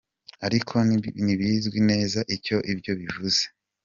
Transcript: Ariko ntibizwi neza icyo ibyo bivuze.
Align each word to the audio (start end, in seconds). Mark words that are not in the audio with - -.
Ariko 0.45 0.75
ntibizwi 1.23 1.79
neza 1.89 2.19
icyo 2.35 2.57
ibyo 2.73 2.93
bivuze. 3.01 3.43